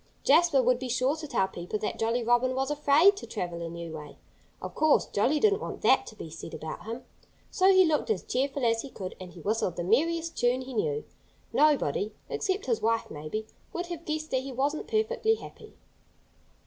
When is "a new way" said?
3.61-4.17